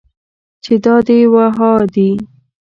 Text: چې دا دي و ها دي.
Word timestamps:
چې 0.63 0.73
دا 0.85 0.95
دي 1.07 1.19
و 1.33 1.35
ها 1.57 1.71
دي. 1.93 2.09